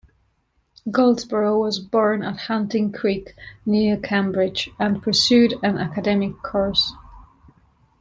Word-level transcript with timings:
Goldsborough 0.87 1.59
was 1.59 1.77
born 1.79 2.23
at 2.23 2.35
"Hunting 2.47 2.91
Creek", 2.91 3.35
near 3.67 3.97
Cambridge, 3.97 4.67
and 4.79 4.99
pursued 4.99 5.53
an 5.61 5.77
academic 5.77 6.41
course. 6.41 6.93